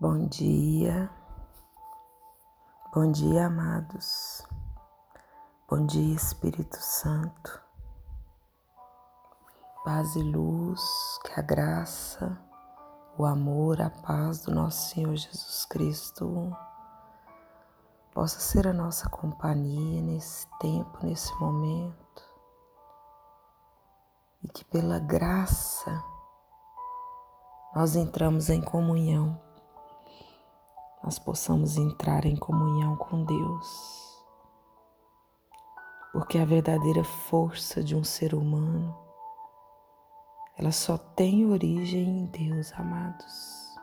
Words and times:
Bom 0.00 0.28
dia, 0.28 1.10
bom 2.94 3.10
dia, 3.10 3.48
amados, 3.48 4.46
bom 5.68 5.84
dia, 5.86 6.14
Espírito 6.14 6.76
Santo, 6.76 7.60
paz 9.84 10.14
e 10.14 10.22
luz, 10.22 10.80
que 11.24 11.40
a 11.40 11.42
graça, 11.42 12.40
o 13.18 13.26
amor, 13.26 13.80
a 13.80 13.90
paz 13.90 14.42
do 14.42 14.54
nosso 14.54 14.94
Senhor 14.94 15.16
Jesus 15.16 15.64
Cristo 15.64 16.56
possa 18.14 18.38
ser 18.38 18.68
a 18.68 18.72
nossa 18.72 19.08
companhia 19.10 20.00
nesse 20.00 20.46
tempo, 20.60 20.96
nesse 21.02 21.34
momento, 21.40 22.22
e 24.44 24.48
que 24.48 24.64
pela 24.66 25.00
graça 25.00 25.90
nós 27.74 27.96
entramos 27.96 28.48
em 28.48 28.62
comunhão 28.62 29.47
nós 31.08 31.18
possamos 31.18 31.78
entrar 31.78 32.26
em 32.26 32.36
comunhão 32.36 32.94
com 32.94 33.24
Deus. 33.24 34.22
Porque 36.12 36.36
a 36.36 36.44
verdadeira 36.44 37.02
força 37.02 37.82
de 37.82 37.96
um 37.96 38.04
ser 38.04 38.34
humano, 38.34 38.94
ela 40.58 40.70
só 40.70 40.98
tem 40.98 41.46
origem 41.46 42.06
em 42.06 42.26
Deus, 42.26 42.74
amados. 42.74 43.74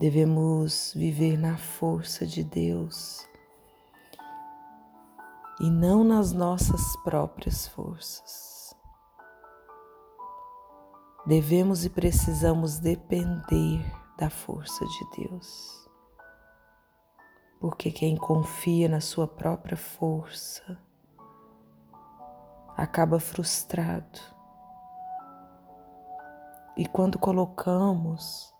Devemos 0.00 0.94
viver 0.96 1.38
na 1.38 1.56
força 1.56 2.26
de 2.26 2.42
Deus 2.42 3.24
e 5.60 5.70
não 5.70 6.02
nas 6.02 6.32
nossas 6.32 6.96
próprias 7.04 7.68
forças. 7.68 8.74
Devemos 11.24 11.84
e 11.84 11.88
precisamos 11.88 12.80
depender 12.80 13.99
da 14.20 14.28
força 14.28 14.84
de 14.84 15.10
Deus. 15.16 15.88
Porque 17.58 17.90
quem 17.90 18.16
confia 18.16 18.86
na 18.86 19.00
sua 19.00 19.26
própria 19.26 19.78
força 19.78 20.78
acaba 22.76 23.18
frustrado. 23.18 24.20
E 26.76 26.86
quando 26.86 27.18
colocamos 27.18 28.54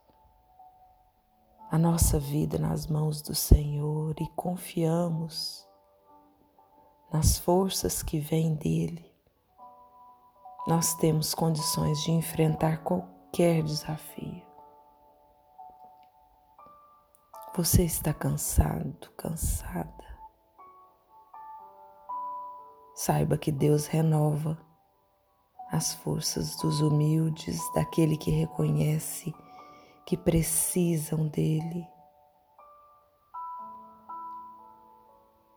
a 1.70 1.78
nossa 1.78 2.18
vida 2.18 2.58
nas 2.58 2.86
mãos 2.86 3.20
do 3.20 3.34
Senhor 3.34 4.14
e 4.18 4.26
confiamos 4.28 5.68
nas 7.12 7.38
forças 7.38 8.02
que 8.02 8.18
vêm 8.18 8.54
dele, 8.54 9.10
nós 10.66 10.94
temos 10.94 11.34
condições 11.34 12.02
de 12.02 12.12
enfrentar 12.12 12.82
qualquer 12.82 13.62
desafio. 13.62 14.49
Você 17.56 17.82
está 17.82 18.14
cansado, 18.14 19.10
cansada. 19.16 20.04
Saiba 22.94 23.36
que 23.36 23.50
Deus 23.50 23.86
renova 23.86 24.56
as 25.72 25.92
forças 25.94 26.56
dos 26.58 26.80
humildes, 26.80 27.60
daquele 27.74 28.16
que 28.16 28.30
reconhece 28.30 29.34
que 30.06 30.16
precisam 30.16 31.26
dele. 31.26 31.84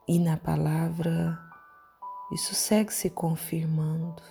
E 0.08 0.18
na 0.18 0.36
palavra, 0.36 1.40
isso 2.32 2.56
segue 2.56 2.92
se 2.92 3.12
confirmando. 3.12 4.24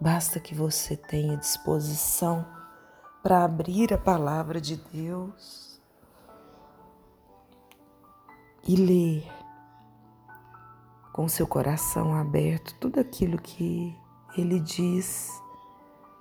Basta 0.00 0.40
que 0.40 0.54
você 0.54 0.96
tenha 0.96 1.36
disposição 1.36 2.59
para 3.22 3.44
abrir 3.44 3.92
a 3.92 3.98
palavra 3.98 4.60
de 4.60 4.76
Deus 4.76 5.80
e 8.66 8.76
ler 8.76 9.40
com 11.12 11.28
seu 11.28 11.46
coração 11.46 12.14
aberto 12.14 12.74
tudo 12.80 12.98
aquilo 12.98 13.36
que 13.40 13.94
ele 14.36 14.60
diz 14.60 15.30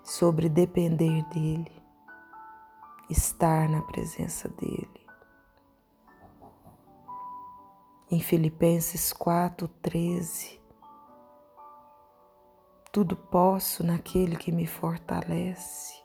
sobre 0.03 0.49
depender 0.49 1.23
dele, 1.29 1.71
estar 3.09 3.69
na 3.69 3.81
presença 3.81 4.49
dele. 4.49 5.07
Em 8.11 8.19
Filipenses 8.19 9.13
4:13 9.13 10.59
Tudo 12.91 13.15
posso 13.15 13.83
naquele 13.83 14.35
que 14.35 14.51
me 14.51 14.65
fortalece. 14.65 15.98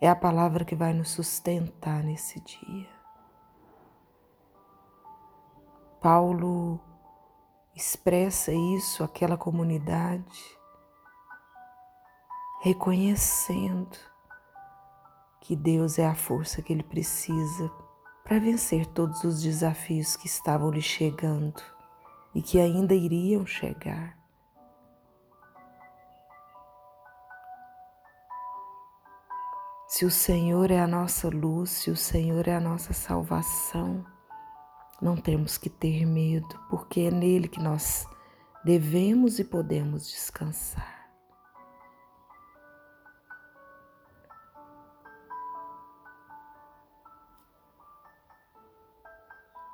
É 0.00 0.08
a 0.08 0.14
palavra 0.14 0.64
que 0.64 0.74
vai 0.74 0.92
nos 0.92 1.10
sustentar 1.10 2.02
nesse 2.02 2.38
dia. 2.40 2.88
Paulo 6.00 6.78
expressa 7.74 8.52
isso 8.52 9.02
àquela 9.02 9.36
comunidade, 9.36 10.58
reconhecendo 12.62 13.96
que 15.40 15.56
Deus 15.56 15.98
é 15.98 16.06
a 16.06 16.14
força 16.14 16.60
que 16.60 16.72
ele 16.72 16.82
precisa 16.82 17.70
para 18.24 18.38
vencer 18.38 18.86
todos 18.86 19.24
os 19.24 19.40
desafios 19.40 20.16
que 20.16 20.26
estavam 20.26 20.70
lhe 20.70 20.82
chegando 20.82 21.62
e 22.34 22.42
que 22.42 22.58
ainda 22.58 22.94
iriam 22.94 23.46
chegar. 23.46 24.18
Se 29.96 30.04
o 30.04 30.10
Senhor 30.10 30.70
é 30.70 30.78
a 30.78 30.86
nossa 30.86 31.30
luz, 31.30 31.70
se 31.70 31.90
o 31.90 31.96
Senhor 31.96 32.46
é 32.46 32.54
a 32.54 32.60
nossa 32.60 32.92
salvação, 32.92 34.04
não 35.00 35.16
temos 35.16 35.56
que 35.56 35.70
ter 35.70 36.04
medo, 36.04 36.54
porque 36.68 37.00
é 37.00 37.10
nele 37.10 37.48
que 37.48 37.58
nós 37.58 38.06
devemos 38.62 39.38
e 39.38 39.44
podemos 39.44 40.06
descansar. 40.10 41.08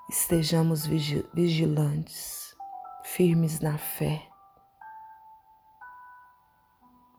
Estejamos 0.08 0.86
vigilantes, 1.34 2.54
firmes 3.02 3.58
na 3.58 3.76
fé, 3.76 4.24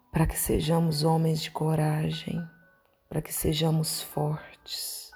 para 0.10 0.26
que 0.26 0.40
sejamos 0.40 1.04
homens 1.04 1.42
de 1.42 1.52
coragem 1.52 2.42
para 3.14 3.22
que 3.22 3.32
sejamos 3.32 4.02
fortes. 4.02 5.12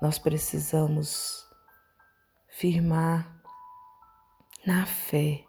Nós 0.00 0.18
precisamos 0.18 1.46
firmar 2.48 3.38
na 4.66 4.86
fé, 4.86 5.44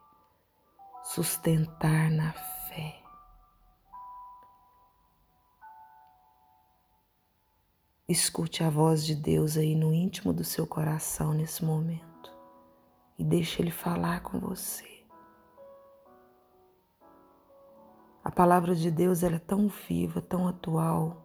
sustentar 1.01 2.11
na 2.11 2.33
fé. 2.33 3.01
Escute 8.05 8.61
a 8.61 8.69
voz 8.69 9.05
de 9.05 9.15
Deus 9.15 9.55
aí 9.55 9.75
no 9.75 9.93
íntimo 9.93 10.33
do 10.33 10.43
seu 10.43 10.67
coração 10.67 11.33
nesse 11.33 11.63
momento 11.63 12.29
e 13.17 13.23
deixe 13.23 13.61
Ele 13.61 13.71
falar 13.71 14.19
com 14.19 14.37
você. 14.37 15.02
Palavra 18.33 18.75
de 18.75 18.89
Deus 18.89 19.21
ela 19.21 19.35
é 19.35 19.39
tão 19.39 19.67
viva, 19.67 20.21
tão 20.21 20.47
atual, 20.47 21.23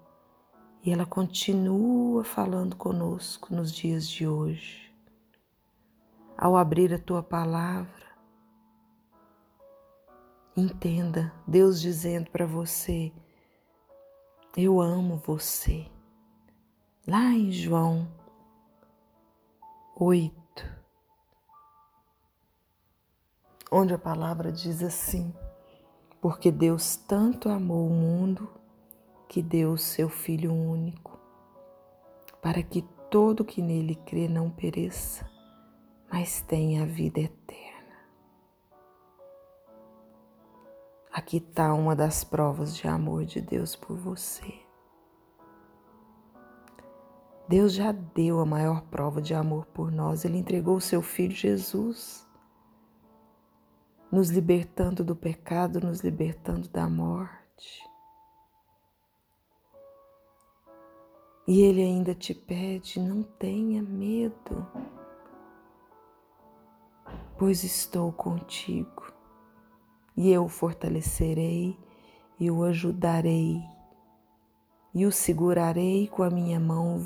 e 0.85 0.93
ela 0.93 1.07
continua 1.07 2.23
falando 2.23 2.77
conosco 2.77 3.55
nos 3.55 3.73
dias 3.73 4.07
de 4.07 4.27
hoje. 4.27 4.95
Ao 6.37 6.57
abrir 6.57 6.93
a 6.93 6.99
tua 6.99 7.23
palavra, 7.23 8.07
entenda 10.57 11.33
Deus 11.47 11.81
dizendo 11.81 12.31
para 12.31 12.47
você: 12.47 13.13
Eu 14.57 14.81
amo 14.81 15.17
você. 15.17 15.87
Lá 17.07 17.31
em 17.31 17.51
João 17.51 18.07
8, 19.97 20.33
onde 23.73 23.95
a 23.95 23.99
palavra 23.99 24.53
diz 24.53 24.83
assim: 24.83 25.35
porque 26.21 26.51
Deus 26.51 26.97
tanto 26.97 27.49
amou 27.49 27.87
o 27.87 27.95
mundo 27.95 28.49
que 29.29 29.43
deu 29.43 29.73
o 29.73 29.79
seu 29.79 30.09
Filho 30.09 30.53
único, 30.53 31.19
para 32.43 32.63
que 32.63 32.83
todo 33.11 33.45
que 33.45 33.63
nele 33.63 33.95
crê 33.95 34.29
não 34.29 34.51
pereça, 34.51 35.31
mas 36.11 36.41
tenha 36.41 36.83
a 36.83 36.87
vida 36.87 37.21
eterna. 37.21 37.69
Aqui 41.13 41.39
está 41.39 41.73
uma 41.75 41.95
das 41.95 42.25
provas 42.25 42.77
de 42.77 42.89
amor 42.89 43.25
de 43.25 43.41
Deus 43.41 43.77
por 43.77 43.97
você. 43.97 44.55
Deus 47.49 47.73
já 47.73 47.93
deu 47.93 48.41
a 48.41 48.47
maior 48.47 48.83
prova 48.83 49.23
de 49.23 49.35
amor 49.35 49.65
por 49.67 49.91
nós, 49.91 50.25
Ele 50.25 50.37
entregou 50.37 50.77
o 50.77 50.81
seu 50.81 51.01
Filho 51.01 51.35
Jesus 51.35 52.28
nos 54.11 54.31
libertando 54.31 55.05
do 55.05 55.15
pecado, 55.15 55.81
nos 55.81 56.01
libertando 56.01 56.69
da 56.69 56.89
morte. 56.89 57.87
E 61.47 61.61
Ele 61.61 61.83
ainda 61.83 62.15
te 62.15 62.35
pede: 62.35 63.01
não 63.01 63.23
tenha 63.23 63.83
medo, 63.83 64.67
pois 67.39 67.65
estou 67.65 68.13
contigo, 68.13 69.13
e 70.17 70.31
eu 70.31 70.45
o 70.45 70.49
fortalecerei 70.49 71.79
e 72.41 72.51
o 72.51 72.63
ajudarei, 72.63 73.63
e 74.95 75.05
o 75.05 75.13
segurarei 75.13 76.07
com 76.09 76.23
a 76.23 76.31
minha 76.31 76.61
mão 76.61 77.01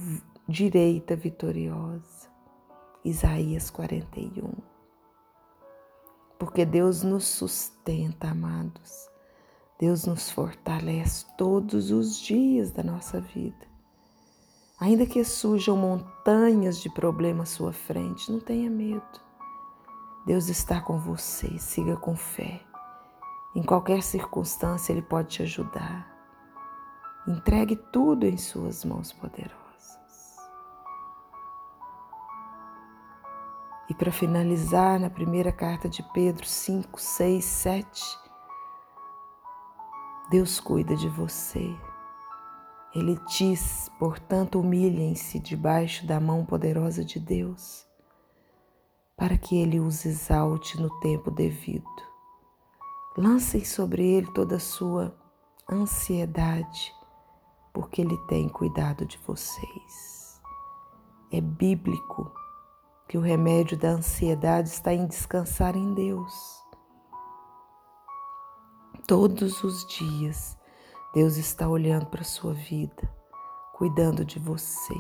direita 0.48 1.16
vitoriosa. 1.16 2.31
Isaías 3.05 3.70
41. 3.70 4.71
Porque 6.42 6.66
Deus 6.66 7.04
nos 7.04 7.22
sustenta, 7.22 8.30
amados. 8.30 9.08
Deus 9.78 10.06
nos 10.06 10.28
fortalece 10.28 11.24
todos 11.38 11.92
os 11.92 12.18
dias 12.18 12.72
da 12.72 12.82
nossa 12.82 13.20
vida. 13.20 13.64
Ainda 14.80 15.06
que 15.06 15.22
surjam 15.22 15.76
montanhas 15.76 16.80
de 16.82 16.90
problemas 16.90 17.52
à 17.52 17.54
sua 17.54 17.72
frente, 17.72 18.32
não 18.32 18.40
tenha 18.40 18.68
medo. 18.68 19.20
Deus 20.26 20.48
está 20.48 20.80
com 20.80 20.98
você, 20.98 21.60
siga 21.60 21.96
com 21.96 22.16
fé. 22.16 22.60
Em 23.54 23.62
qualquer 23.62 24.02
circunstância, 24.02 24.92
Ele 24.92 25.02
pode 25.02 25.28
te 25.28 25.44
ajudar. 25.44 26.12
Entregue 27.24 27.76
tudo 27.92 28.26
em 28.26 28.36
Suas 28.36 28.84
mãos 28.84 29.12
poderosas. 29.12 29.61
E 33.88 33.94
para 33.94 34.12
finalizar, 34.12 34.99
na 34.99 35.11
primeira 35.11 35.52
carta 35.52 35.88
de 35.88 36.02
Pedro 36.12 36.46
5, 36.46 37.00
6, 37.00 37.44
7, 37.44 38.19
Deus 40.31 40.61
cuida 40.61 40.96
de 40.96 41.08
você. 41.08 41.76
Ele 42.94 43.19
diz, 43.37 43.90
portanto, 43.99 44.61
humilhem-se 44.61 45.38
debaixo 45.38 46.06
da 46.06 46.20
mão 46.20 46.44
poderosa 46.44 47.05
de 47.05 47.19
Deus, 47.19 47.87
para 49.17 49.37
que 49.37 49.56
Ele 49.56 49.81
os 49.81 50.05
exalte 50.05 50.81
no 50.81 50.88
tempo 51.00 51.31
devido. 51.31 51.84
Lancem 53.17 53.64
sobre 53.64 54.06
Ele 54.06 54.31
toda 54.32 54.56
a 54.56 54.61
sua 54.61 55.14
ansiedade, 55.70 56.93
porque 57.73 58.00
Ele 58.00 58.17
tem 58.26 58.49
cuidado 58.49 59.05
de 59.05 59.19
vocês. 59.19 60.40
É 61.31 61.40
bíblico 61.40 62.32
que 63.12 63.18
o 63.18 63.20
remédio 63.20 63.76
da 63.76 63.90
ansiedade 63.90 64.70
está 64.70 64.94
em 64.94 65.06
descansar 65.06 65.76
em 65.76 65.92
Deus. 65.92 66.64
Todos 69.06 69.62
os 69.62 69.86
dias, 69.86 70.56
Deus 71.12 71.36
está 71.36 71.68
olhando 71.68 72.06
para 72.06 72.22
a 72.22 72.24
sua 72.24 72.54
vida, 72.54 73.14
cuidando 73.74 74.24
de 74.24 74.38
você, 74.38 74.94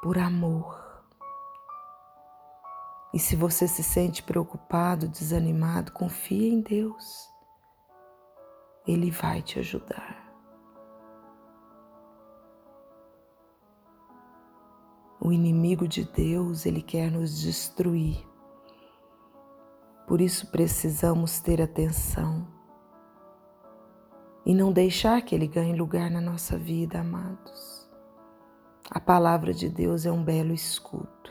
por 0.00 0.16
amor. 0.16 0.80
E 3.12 3.18
se 3.18 3.34
você 3.34 3.66
se 3.66 3.82
sente 3.82 4.22
preocupado, 4.22 5.08
desanimado, 5.08 5.90
confie 5.90 6.50
em 6.50 6.60
Deus. 6.60 7.28
Ele 8.86 9.10
vai 9.10 9.42
te 9.42 9.58
ajudar. 9.58 10.27
O 15.20 15.32
inimigo 15.32 15.88
de 15.88 16.04
Deus, 16.04 16.64
ele 16.64 16.80
quer 16.80 17.10
nos 17.10 17.40
destruir. 17.40 18.24
Por 20.06 20.20
isso 20.20 20.50
precisamos 20.50 21.40
ter 21.40 21.60
atenção 21.60 22.46
e 24.46 24.54
não 24.54 24.72
deixar 24.72 25.20
que 25.20 25.34
ele 25.34 25.46
ganhe 25.46 25.76
lugar 25.76 26.10
na 26.10 26.20
nossa 26.20 26.56
vida, 26.56 27.00
amados. 27.00 27.86
A 28.90 28.98
palavra 28.98 29.52
de 29.52 29.68
Deus 29.68 30.06
é 30.06 30.10
um 30.10 30.24
belo 30.24 30.54
escudo, 30.54 31.30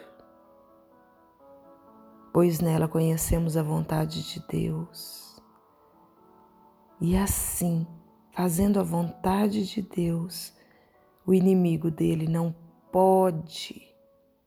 pois 2.32 2.60
nela 2.60 2.88
conhecemos 2.88 3.58
a 3.58 3.64
vontade 3.64 4.22
de 4.32 4.46
Deus. 4.48 5.42
E 7.02 7.18
assim, 7.18 7.88
fazendo 8.32 8.80
a 8.80 8.84
vontade 8.84 9.66
de 9.66 9.82
Deus, 9.82 10.54
o 11.26 11.34
inimigo 11.34 11.90
dele 11.90 12.28
não 12.28 12.56
pode 12.92 13.88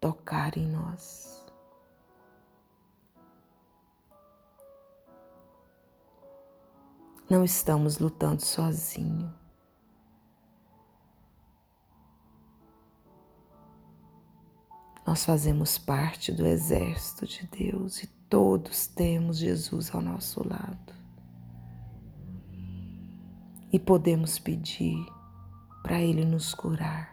tocar 0.00 0.56
em 0.56 0.66
nós. 0.66 1.44
Não 7.28 7.44
estamos 7.44 7.98
lutando 7.98 8.42
sozinho. 8.42 9.32
Nós 15.06 15.24
fazemos 15.24 15.78
parte 15.78 16.32
do 16.32 16.46
exército 16.46 17.26
de 17.26 17.46
Deus 17.46 18.02
e 18.02 18.06
todos 18.28 18.86
temos 18.86 19.38
Jesus 19.38 19.94
ao 19.94 20.00
nosso 20.00 20.46
lado. 20.48 20.94
E 23.72 23.78
podemos 23.78 24.38
pedir 24.38 24.96
para 25.82 26.00
Ele 26.00 26.24
nos 26.24 26.54
curar 26.54 27.09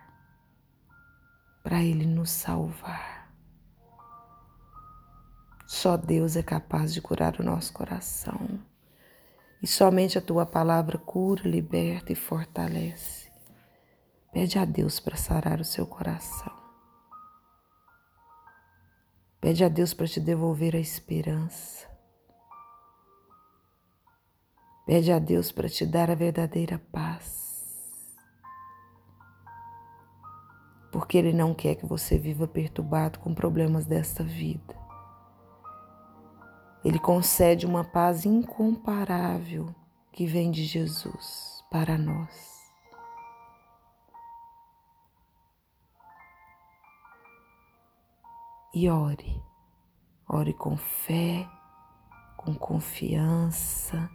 para 1.68 1.84
Ele 1.84 2.06
nos 2.06 2.30
salvar. 2.30 3.30
Só 5.66 5.98
Deus 5.98 6.38
é 6.38 6.42
capaz 6.42 6.94
de 6.94 7.02
curar 7.02 7.42
o 7.42 7.44
nosso 7.44 7.74
coração. 7.74 8.58
E 9.62 9.68
somente 9.68 10.18
a 10.18 10.22
tua 10.22 10.46
palavra 10.46 10.98
cura, 10.98 11.46
liberta 11.46 12.14
e 12.14 12.16
fortalece. 12.16 13.30
Pede 14.32 14.58
a 14.58 14.64
Deus 14.64 15.02
para 15.02 15.18
sarar 15.18 15.60
o 15.60 15.66
seu 15.66 15.86
coração. 15.86 16.56
Pede 19.42 19.66
a 19.66 19.68
Deus 19.68 19.94
para 19.94 20.08
te 20.08 20.22
devolver 20.22 20.74
a 20.74 20.80
esperança. 20.80 21.86
Pede 24.86 25.12
a 25.12 25.20
Deus 25.20 25.52
para 25.52 25.68
te 25.68 25.86
dar 25.86 26.10
a 26.10 26.16
verdadeira 26.16 26.80
paz. 26.94 27.47
Porque 30.92 31.18
Ele 31.18 31.34
não 31.34 31.54
quer 31.54 31.76
que 31.76 31.86
você 31.86 32.18
viva 32.18 32.48
perturbado 32.48 33.20
com 33.20 33.34
problemas 33.34 33.86
desta 33.86 34.24
vida. 34.24 34.76
Ele 36.84 37.00
concede 37.00 37.66
uma 37.66 37.84
paz 37.84 38.26
incomparável 38.26 39.74
que 40.12 40.26
vem 40.26 40.52
de 40.52 40.64
Jesus 40.64 41.64
para 41.70 41.98
nós. 41.98 42.58
E 48.74 48.90
ore, 48.90 49.42
ore 50.30 50.54
com 50.54 50.78
fé, 50.78 51.50
com 52.38 52.54
confiança 52.54 54.10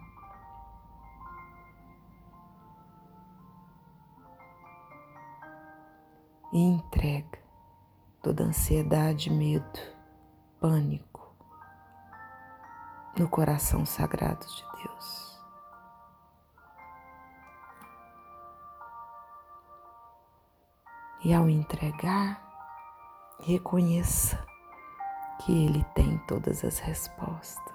e 6.53 6.61
entrega 6.61 7.39
toda 8.23 8.45
ansiedade, 8.45 9.31
medo, 9.31 9.81
pânico 10.61 11.35
no 13.19 13.29
coração 13.29 13.85
sagrado 13.85 14.47
de 14.47 14.65
Deus. 14.83 15.41
E 21.25 21.33
ao 21.33 21.49
entregar, 21.49 22.43
reconheça 23.41 24.45
que 25.41 25.53
Ele 25.65 25.85
tem 25.95 26.19
todas 26.27 26.65
as 26.65 26.79
respostas. 26.79 27.72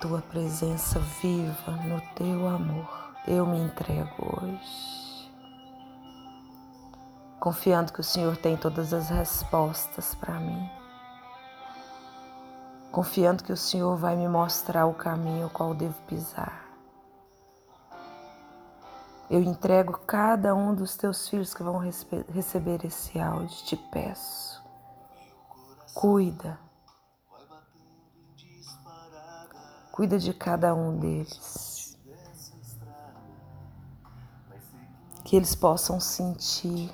Tua 0.00 0.20
presença 0.22 0.98
viva, 1.20 1.72
no 1.84 2.00
teu 2.14 2.46
amor, 2.46 3.14
eu 3.26 3.44
me 3.44 3.58
entrego 3.58 4.40
hoje. 4.40 5.30
Confiando 7.40 7.92
que 7.92 8.00
o 8.00 8.04
Senhor 8.04 8.36
tem 8.36 8.56
todas 8.56 8.92
as 8.92 9.08
respostas 9.10 10.14
para 10.14 10.38
mim. 10.38 10.70
Confiando 12.92 13.44
que 13.44 13.52
o 13.52 13.56
Senhor 13.56 13.96
vai 13.96 14.16
me 14.16 14.28
mostrar 14.28 14.86
o 14.86 14.94
caminho 14.94 15.50
qual 15.50 15.74
devo 15.74 16.00
pisar. 16.06 16.64
Eu 19.28 19.42
entrego 19.42 19.98
cada 20.06 20.54
um 20.54 20.74
dos 20.74 20.96
teus 20.96 21.28
filhos 21.28 21.52
que 21.52 21.62
vão 21.62 21.78
receber 21.78 22.84
esse 22.84 23.20
áudio, 23.20 23.64
te 23.64 23.76
peço 23.76 24.48
Cuida. 25.92 26.67
Cuida 29.98 30.16
de 30.16 30.32
cada 30.32 30.72
um 30.76 30.96
deles. 30.96 31.98
Que 35.24 35.34
eles 35.34 35.56
possam 35.56 35.98
sentir 35.98 36.88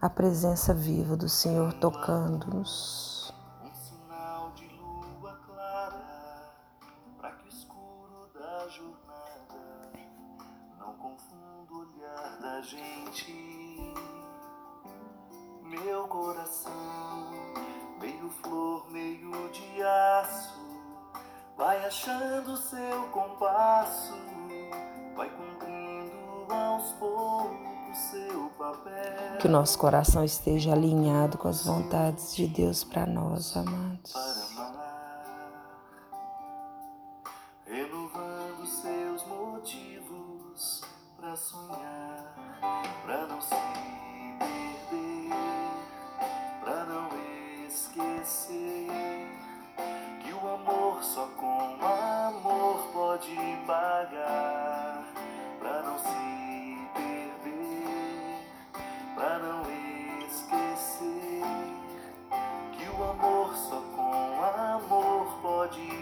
a 0.00 0.08
presença 0.08 0.72
viva 0.72 1.14
do 1.14 1.28
Senhor 1.28 1.74
tocando-nos. 1.74 3.19
Achando 21.90 22.56
seu 22.56 23.02
compasso, 23.10 24.14
vai 25.16 25.28
cumprindo 25.28 26.46
aos 26.48 26.92
poucos 26.92 27.60
que 29.40 29.48
o 29.48 29.50
nosso 29.50 29.76
coração 29.76 30.22
esteja 30.24 30.72
alinhado 30.72 31.36
com 31.36 31.48
as 31.48 31.64
vontades 31.64 32.32
de 32.36 32.46
Deus 32.46 32.84
para 32.84 33.06
nós, 33.06 33.56
amados. 33.56 34.12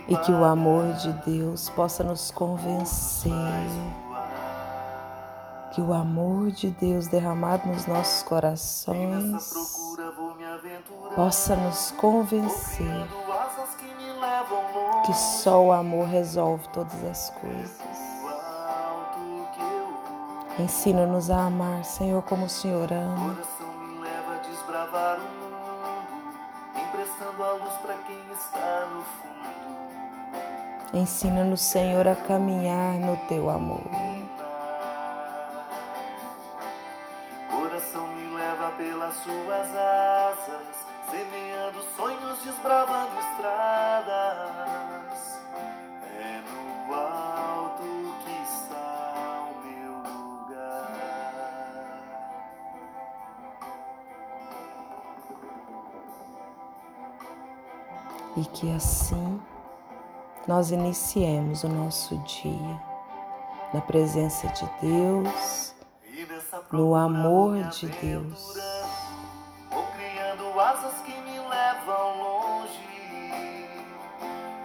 E 0.08 0.16
que 0.16 0.32
o 0.32 0.44
amor 0.44 0.92
de 0.94 1.12
Deus 1.30 1.68
possa 1.70 2.02
nos 2.02 2.30
convencer. 2.30 3.32
Que 5.72 5.80
o 5.80 5.92
amor 5.92 6.50
de 6.50 6.70
Deus 6.70 7.06
derramado 7.06 7.68
nos 7.68 7.86
nossos 7.86 8.22
corações 8.22 9.52
possa 11.14 11.54
nos 11.54 11.92
convencer 11.92 13.06
que 15.04 15.14
só 15.14 15.64
o 15.64 15.72
amor 15.72 16.06
resolve 16.06 16.68
todas 16.68 17.04
as 17.04 17.30
coisas. 17.30 17.80
Ensina-nos 20.58 21.30
a 21.30 21.46
amar, 21.46 21.84
Senhor, 21.84 22.22
como 22.22 22.46
o 22.46 22.48
Senhor 22.48 22.92
ama. 22.92 23.38
Ensina-nos, 30.98 31.60
Senhor, 31.60 32.08
a 32.08 32.16
caminhar 32.16 32.94
no 32.94 33.16
teu 33.28 33.48
amor. 33.48 33.84
Coração 37.48 38.08
me 38.08 38.36
leva 38.36 38.72
pelas 38.72 39.14
suas 39.18 39.76
asas, 39.76 40.66
semeando 41.08 41.80
sonhos, 41.96 42.42
desbravando 42.44 43.12
estradas. 43.30 44.18
É 46.18 46.42
no 46.50 46.92
alto 46.92 47.84
que 48.24 48.32
está 48.42 49.46
o 49.52 49.54
meu 49.64 49.94
lugar. 50.02 50.90
E 58.36 58.44
que 58.46 58.74
assim 58.74 59.40
nós 60.48 60.70
iniciemos 60.70 61.62
o 61.62 61.68
nosso 61.68 62.16
dia 62.24 62.82
na 63.74 63.82
presença 63.82 64.48
de 64.48 64.64
Deus, 64.80 65.74
no 66.72 66.94
amor 66.94 67.64
de 67.64 67.86
Deus. 67.86 68.54
Vou 69.70 69.84
criando 69.94 70.58
asas 70.58 71.02
que 71.02 71.12
me 71.12 71.38
levam 71.38 72.18
longe. 72.22 72.88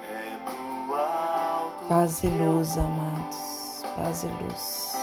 É. 0.09 0.39
Paz 1.89 2.23
e 2.23 2.27
luz, 2.27 2.77
amados. 2.77 3.83
Paz 3.97 4.23
e 4.23 4.27
luz. 4.27 4.93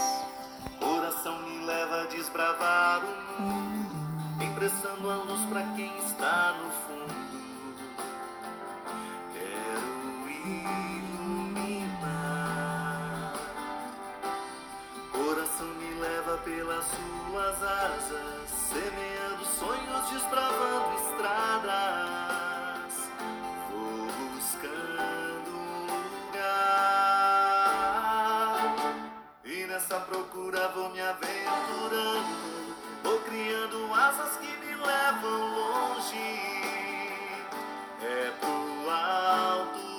Coração 0.79 1.39
me 1.43 1.63
leva 1.63 2.01
a 2.01 2.07
desbravar 2.07 3.01
o 3.03 3.41
mundo, 3.43 4.43
emprestando 4.43 5.11
a 5.11 5.15
luz 5.17 5.41
para 5.45 5.61
quem 5.75 5.95
está 5.99 6.55
no 6.59 6.71
fundo. 6.71 7.30
Pelas 16.81 16.87
suas 16.87 17.63
asas, 17.63 18.49
semeando 18.49 19.45
sonhos, 19.45 20.09
desbravando 20.09 20.95
estradas. 20.97 22.93
Vou 23.69 24.07
buscando 24.33 25.51
um 25.51 25.85
lugar 26.27 26.65
e 29.45 29.65
nessa 29.67 29.99
procura 29.99 30.67
vou 30.69 30.89
me 30.89 31.01
aventurando. 31.01 32.41
Vou 33.03 33.19
criando 33.19 33.93
asas 33.93 34.37
que 34.37 34.47
me 34.47 34.75
levam 34.75 35.55
longe. 35.55 36.41
É 38.03 38.31
pro 38.39 38.89
alto 38.89 39.91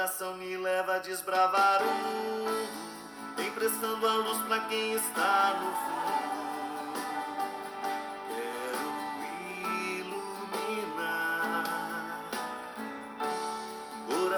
coração 0.00 0.34
me 0.34 0.56
leva 0.56 0.94
a 0.94 0.98
desbravar 0.98 1.69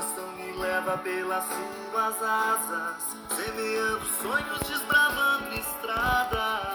Coração 0.02 0.32
me 0.32 0.50
leva 0.58 0.98
pelas 0.98 1.44
suas 1.44 2.20
asas, 2.20 3.16
semeando 3.36 4.04
sonhos, 4.20 4.58
desbravando 4.68 5.54
estradas. 5.54 6.71